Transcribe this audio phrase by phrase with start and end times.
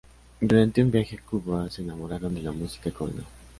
[0.39, 3.23] Durante un viaje a Cuba, se enamoraron de la música cubana.